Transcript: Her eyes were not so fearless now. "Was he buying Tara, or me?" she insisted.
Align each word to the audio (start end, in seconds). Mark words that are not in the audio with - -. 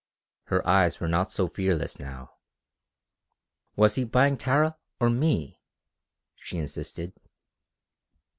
Her 0.45 0.67
eyes 0.67 0.99
were 0.99 1.07
not 1.07 1.31
so 1.31 1.47
fearless 1.47 1.99
now. 1.99 2.31
"Was 3.75 3.93
he 3.93 4.03
buying 4.03 4.35
Tara, 4.35 4.77
or 4.99 5.11
me?" 5.11 5.61
she 6.33 6.57
insisted. 6.57 7.13